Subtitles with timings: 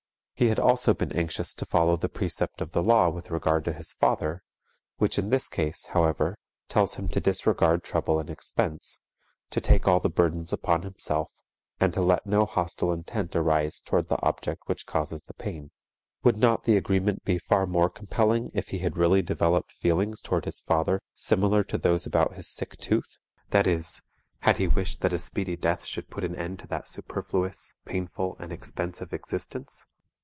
[0.33, 3.73] He had also been anxious to follow the precept of the law with regard to
[3.73, 4.41] his father,
[4.97, 6.35] which in this case, however,
[6.67, 8.97] tells him to disregard trouble and expense,
[9.51, 11.31] to take all the burdens upon himself
[11.79, 15.69] and to let no hostile intent arise toward the object which causes the pain.
[16.23, 20.45] Would not the agreement be far more compelling if he had really developed feelings toward
[20.45, 23.19] his father similar to those about his sick tooth;
[23.51, 24.01] that is,
[24.39, 28.37] had he wished that a speedy death should put an end to that superfluous, painful
[28.39, 29.85] and expensive existence?